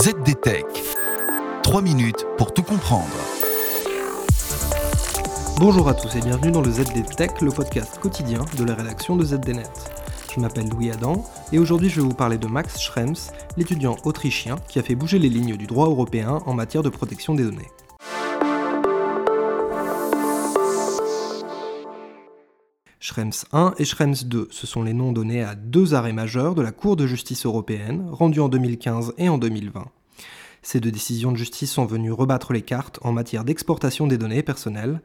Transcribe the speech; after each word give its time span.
ZDTech. 0.00 0.64
3 1.64 1.82
minutes 1.82 2.24
pour 2.36 2.54
tout 2.54 2.62
comprendre. 2.62 3.08
Bonjour 5.58 5.88
à 5.88 5.94
tous 5.94 6.14
et 6.14 6.20
bienvenue 6.20 6.52
dans 6.52 6.60
le 6.60 6.70
ZDTech, 6.70 7.40
le 7.40 7.50
podcast 7.50 7.98
quotidien 7.98 8.44
de 8.56 8.62
la 8.62 8.76
rédaction 8.76 9.16
de 9.16 9.24
ZDNet. 9.24 9.64
Je 10.32 10.38
m'appelle 10.38 10.68
Louis 10.68 10.92
Adam 10.92 11.24
et 11.50 11.58
aujourd'hui 11.58 11.88
je 11.88 11.96
vais 11.96 12.06
vous 12.06 12.14
parler 12.14 12.38
de 12.38 12.46
Max 12.46 12.78
Schrems, 12.78 13.16
l'étudiant 13.56 13.96
autrichien 14.04 14.54
qui 14.68 14.78
a 14.78 14.84
fait 14.84 14.94
bouger 14.94 15.18
les 15.18 15.28
lignes 15.28 15.56
du 15.56 15.66
droit 15.66 15.88
européen 15.88 16.38
en 16.46 16.54
matière 16.54 16.84
de 16.84 16.90
protection 16.90 17.34
des 17.34 17.42
données. 17.42 17.72
Schrems 23.08 23.46
1 23.52 23.72
et 23.78 23.86
Schrems 23.86 24.26
2, 24.26 24.48
ce 24.50 24.66
sont 24.66 24.82
les 24.82 24.92
noms 24.92 25.12
donnés 25.12 25.42
à 25.42 25.54
deux 25.54 25.94
arrêts 25.94 26.12
majeurs 26.12 26.54
de 26.54 26.60
la 26.60 26.72
Cour 26.72 26.94
de 26.94 27.06
justice 27.06 27.46
européenne, 27.46 28.06
rendus 28.12 28.40
en 28.40 28.50
2015 28.50 29.14
et 29.16 29.30
en 29.30 29.38
2020. 29.38 29.86
Ces 30.60 30.78
deux 30.78 30.90
décisions 30.90 31.32
de 31.32 31.38
justice 31.38 31.72
sont 31.72 31.86
venues 31.86 32.12
rebattre 32.12 32.52
les 32.52 32.60
cartes 32.60 32.98
en 33.00 33.12
matière 33.12 33.44
d'exportation 33.44 34.08
des 34.08 34.18
données 34.18 34.42
personnelles, 34.42 35.00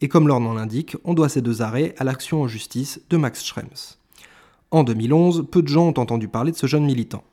et 0.00 0.06
comme 0.06 0.28
leur 0.28 0.38
nom 0.38 0.54
l'indique, 0.54 0.96
on 1.02 1.14
doit 1.14 1.28
ces 1.28 1.42
deux 1.42 1.60
arrêts 1.60 1.96
à 1.98 2.04
l'action 2.04 2.42
en 2.42 2.46
justice 2.46 3.00
de 3.10 3.16
Max 3.16 3.44
Schrems. 3.44 3.96
En 4.70 4.84
2011, 4.84 5.48
peu 5.50 5.60
de 5.60 5.66
gens 5.66 5.88
ont 5.88 5.98
entendu 5.98 6.28
parler 6.28 6.52
de 6.52 6.56
ce 6.56 6.68
jeune 6.68 6.84
militant. 6.84 7.24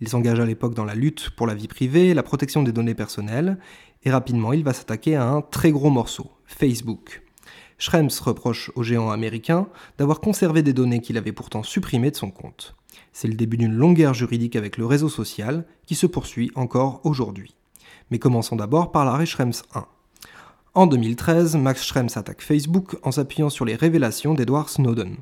Il 0.00 0.08
s'engage 0.08 0.38
à 0.38 0.46
l'époque 0.46 0.74
dans 0.74 0.84
la 0.84 0.94
lutte 0.94 1.30
pour 1.30 1.48
la 1.48 1.56
vie 1.56 1.66
privée 1.66 2.14
la 2.14 2.22
protection 2.22 2.62
des 2.62 2.70
données 2.70 2.94
personnelles, 2.94 3.58
et 4.04 4.12
rapidement 4.12 4.52
il 4.52 4.62
va 4.62 4.74
s'attaquer 4.74 5.16
à 5.16 5.26
un 5.26 5.40
très 5.40 5.72
gros 5.72 5.90
morceau, 5.90 6.30
Facebook. 6.46 7.22
Schrems 7.78 8.10
reproche 8.20 8.70
au 8.74 8.82
géant 8.82 9.10
américain 9.10 9.68
d'avoir 9.98 10.20
conservé 10.20 10.62
des 10.62 10.72
données 10.72 11.00
qu'il 11.00 11.16
avait 11.16 11.32
pourtant 11.32 11.62
supprimées 11.62 12.10
de 12.10 12.16
son 12.16 12.30
compte. 12.30 12.74
C'est 13.12 13.28
le 13.28 13.34
début 13.34 13.56
d'une 13.56 13.74
longue 13.74 13.96
guerre 13.96 14.14
juridique 14.14 14.56
avec 14.56 14.76
le 14.76 14.86
réseau 14.86 15.08
social 15.08 15.64
qui 15.86 15.94
se 15.94 16.06
poursuit 16.06 16.50
encore 16.54 17.00
aujourd'hui. 17.04 17.54
Mais 18.10 18.18
commençons 18.18 18.56
d'abord 18.56 18.92
par 18.92 19.04
l'arrêt 19.04 19.26
Schrems 19.26 19.62
1. 19.74 19.86
En 20.74 20.86
2013, 20.86 21.56
Max 21.56 21.84
Schrems 21.84 22.08
attaque 22.14 22.40
Facebook 22.40 22.96
en 23.02 23.12
s'appuyant 23.12 23.50
sur 23.50 23.64
les 23.64 23.74
révélations 23.74 24.34
d'Edward 24.34 24.68
Snowden. 24.68 25.16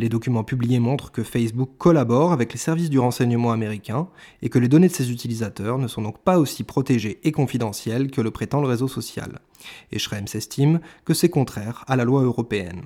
Les 0.00 0.08
documents 0.08 0.44
publiés 0.44 0.78
montrent 0.78 1.12
que 1.12 1.22
Facebook 1.22 1.72
collabore 1.76 2.32
avec 2.32 2.54
les 2.54 2.58
services 2.58 2.88
du 2.88 2.98
renseignement 2.98 3.52
américain 3.52 4.08
et 4.40 4.48
que 4.48 4.58
les 4.58 4.66
données 4.66 4.88
de 4.88 4.94
ses 4.94 5.12
utilisateurs 5.12 5.76
ne 5.76 5.88
sont 5.88 6.00
donc 6.00 6.20
pas 6.20 6.38
aussi 6.38 6.64
protégées 6.64 7.20
et 7.22 7.32
confidentielles 7.32 8.10
que 8.10 8.22
le 8.22 8.30
prétend 8.30 8.62
le 8.62 8.66
réseau 8.66 8.88
social. 8.88 9.40
Et 9.92 9.98
Schrems 9.98 10.24
estime 10.32 10.80
que 11.04 11.12
c'est 11.12 11.28
contraire 11.28 11.84
à 11.86 11.96
la 11.96 12.04
loi 12.04 12.22
européenne. 12.22 12.84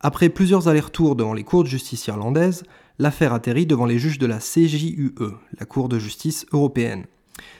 Après 0.00 0.30
plusieurs 0.30 0.66
allers-retours 0.66 1.14
devant 1.14 1.34
les 1.34 1.44
cours 1.44 1.62
de 1.62 1.68
justice 1.68 2.06
irlandaises, 2.06 2.62
l'affaire 2.98 3.34
atterrit 3.34 3.66
devant 3.66 3.84
les 3.84 3.98
juges 3.98 4.18
de 4.18 4.24
la 4.24 4.38
CJUE, 4.38 5.12
la 5.60 5.66
Cour 5.66 5.90
de 5.90 5.98
justice 5.98 6.46
européenne. 6.52 7.04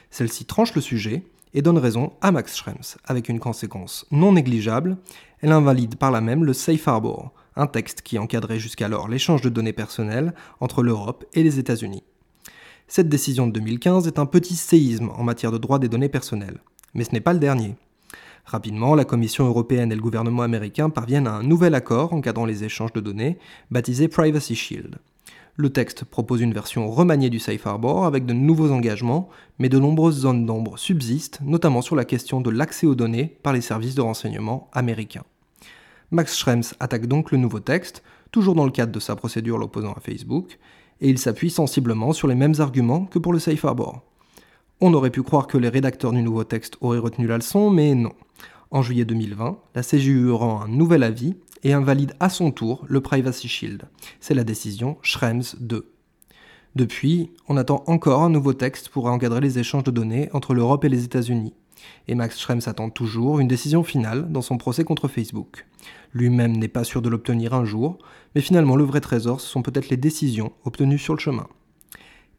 Celle-ci 0.09 0.45
tranche 0.45 0.73
le 0.73 0.81
sujet 0.81 1.21
et 1.53 1.61
donne 1.61 1.77
raison 1.77 2.13
à 2.21 2.31
Max 2.31 2.57
Schrems, 2.57 2.97
avec 3.05 3.29
une 3.29 3.39
conséquence 3.39 4.07
non 4.09 4.31
négligeable, 4.31 4.97
elle 5.41 5.51
invalide 5.51 5.97
par 5.97 6.09
là 6.09 6.19
même 6.19 6.43
le 6.43 6.53
Safe 6.53 6.87
Harbor, 6.87 7.31
un 7.57 7.67
texte 7.67 8.01
qui 8.01 8.17
encadrait 8.17 8.59
jusqu'alors 8.59 9.07
l'échange 9.07 9.41
de 9.41 9.49
données 9.49 9.73
personnelles 9.73 10.33
entre 10.59 10.83
l'Europe 10.83 11.25
et 11.33 11.43
les 11.43 11.59
États-Unis. 11.59 12.03
Cette 12.87 13.09
décision 13.09 13.47
de 13.47 13.51
2015 13.51 14.07
est 14.07 14.19
un 14.19 14.25
petit 14.25 14.55
séisme 14.55 15.09
en 15.17 15.23
matière 15.23 15.51
de 15.51 15.57
droit 15.57 15.79
des 15.79 15.89
données 15.89 16.07
personnelles, 16.07 16.61
mais 16.93 17.03
ce 17.03 17.11
n'est 17.11 17.19
pas 17.19 17.33
le 17.33 17.39
dernier. 17.39 17.75
Rapidement, 18.45 18.95
la 18.95 19.03
Commission 19.03 19.45
européenne 19.45 19.91
et 19.91 19.95
le 19.95 20.01
gouvernement 20.01 20.43
américain 20.43 20.89
parviennent 20.89 21.27
à 21.27 21.33
un 21.33 21.43
nouvel 21.43 21.75
accord 21.75 22.13
encadrant 22.13 22.45
les 22.45 22.63
échanges 22.63 22.93
de 22.93 23.01
données, 23.01 23.37
baptisé 23.71 24.07
Privacy 24.07 24.55
Shield. 24.55 24.99
Le 25.57 25.69
texte 25.69 26.05
propose 26.05 26.39
une 26.39 26.53
version 26.53 26.89
remaniée 26.89 27.29
du 27.29 27.39
Safe 27.39 27.65
Harbor 27.67 28.05
avec 28.05 28.25
de 28.25 28.33
nouveaux 28.33 28.71
engagements, 28.71 29.27
mais 29.59 29.69
de 29.69 29.79
nombreuses 29.79 30.19
zones 30.19 30.45
d'ombre 30.45 30.77
subsistent, 30.77 31.39
notamment 31.41 31.81
sur 31.81 31.95
la 31.95 32.05
question 32.05 32.39
de 32.39 32.51
l'accès 32.51 32.87
aux 32.87 32.95
données 32.95 33.37
par 33.43 33.53
les 33.53 33.61
services 33.61 33.95
de 33.95 34.01
renseignement 34.01 34.69
américains. 34.71 35.25
Max 36.11 36.37
Schrems 36.37 36.73
attaque 36.79 37.07
donc 37.07 37.31
le 37.31 37.37
nouveau 37.37 37.59
texte, 37.59 38.01
toujours 38.31 38.55
dans 38.55 38.65
le 38.65 38.71
cadre 38.71 38.93
de 38.93 38.99
sa 38.99 39.15
procédure 39.17 39.57
l'opposant 39.57 39.91
à 39.91 39.99
Facebook, 39.99 40.57
et 41.01 41.09
il 41.09 41.17
s'appuie 41.17 41.49
sensiblement 41.49 42.13
sur 42.13 42.27
les 42.27 42.35
mêmes 42.35 42.55
arguments 42.59 43.05
que 43.05 43.19
pour 43.19 43.33
le 43.33 43.39
Safe 43.39 43.65
Harbor. 43.65 44.01
On 44.79 44.93
aurait 44.93 45.09
pu 45.09 45.21
croire 45.21 45.47
que 45.47 45.57
les 45.57 45.69
rédacteurs 45.69 46.13
du 46.13 46.21
nouveau 46.21 46.43
texte 46.43 46.77
auraient 46.79 46.97
retenu 46.97 47.27
la 47.27 47.37
leçon, 47.37 47.69
mais 47.69 47.93
non. 47.93 48.13
En 48.71 48.81
juillet 48.81 49.05
2020, 49.05 49.57
la 49.75 49.83
CJU 49.83 50.31
rend 50.31 50.61
un 50.61 50.67
nouvel 50.67 51.03
avis 51.03 51.35
et 51.63 51.73
invalide 51.73 52.13
à 52.19 52.29
son 52.29 52.51
tour 52.51 52.85
le 52.87 53.01
Privacy 53.01 53.47
Shield. 53.47 53.83
C'est 54.19 54.33
la 54.33 54.43
décision 54.43 54.97
Schrems 55.01 55.55
2. 55.59 55.91
Depuis, 56.75 57.31
on 57.49 57.57
attend 57.57 57.83
encore 57.87 58.21
un 58.21 58.29
nouveau 58.29 58.53
texte 58.53 58.89
pour 58.89 59.07
encadrer 59.07 59.41
les 59.41 59.59
échanges 59.59 59.83
de 59.83 59.91
données 59.91 60.29
entre 60.33 60.53
l'Europe 60.53 60.85
et 60.85 60.89
les 60.89 61.03
États-Unis 61.03 61.53
et 62.07 62.15
Max 62.15 62.39
Schrems 62.39 62.61
attend 62.65 62.89
toujours 62.89 63.39
une 63.39 63.47
décision 63.47 63.83
finale 63.83 64.31
dans 64.31 64.41
son 64.41 64.57
procès 64.57 64.83
contre 64.83 65.07
Facebook. 65.07 65.65
Lui-même 66.13 66.57
n'est 66.57 66.67
pas 66.67 66.83
sûr 66.83 67.01
de 67.01 67.09
l'obtenir 67.09 67.53
un 67.53 67.65
jour, 67.65 67.97
mais 68.35 68.41
finalement 68.41 68.75
le 68.75 68.83
vrai 68.83 69.01
trésor, 69.01 69.41
ce 69.41 69.47
sont 69.47 69.61
peut-être 69.61 69.89
les 69.89 69.97
décisions 69.97 70.51
obtenues 70.65 70.97
sur 70.97 71.13
le 71.13 71.19
chemin. 71.19 71.47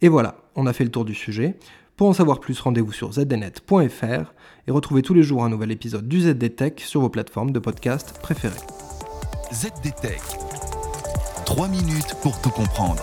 Et 0.00 0.08
voilà, 0.08 0.36
on 0.54 0.66
a 0.66 0.72
fait 0.72 0.84
le 0.84 0.90
tour 0.90 1.04
du 1.04 1.14
sujet. 1.14 1.58
Pour 1.96 2.08
en 2.08 2.12
savoir 2.12 2.38
plus, 2.38 2.60
rendez-vous 2.60 2.92
sur 2.92 3.12
zdnet.fr 3.12 4.32
et 4.66 4.70
retrouvez 4.70 5.02
tous 5.02 5.14
les 5.14 5.24
jours 5.24 5.44
un 5.44 5.48
nouvel 5.48 5.72
épisode 5.72 6.06
du 6.06 6.20
ZDTech 6.20 6.80
sur 6.80 7.00
vos 7.00 7.08
plateformes 7.08 7.50
de 7.50 7.58
podcast 7.58 8.20
préférées. 8.22 8.54
ZDTech. 9.52 10.20
3 11.44 11.68
minutes 11.68 12.14
pour 12.22 12.40
tout 12.40 12.50
comprendre. 12.50 13.02